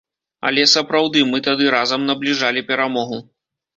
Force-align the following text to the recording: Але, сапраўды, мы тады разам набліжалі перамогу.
Але, 0.49 0.61
сапраўды, 0.71 1.21
мы 1.33 1.41
тады 1.47 1.65
разам 1.77 2.07
набліжалі 2.09 2.67
перамогу. 2.71 3.25